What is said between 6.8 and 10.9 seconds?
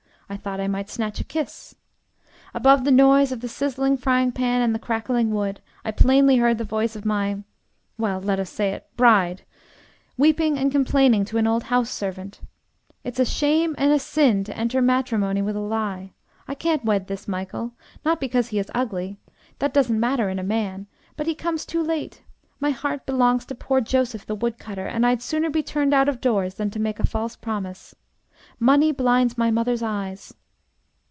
of my well, let us say it bride, weeping and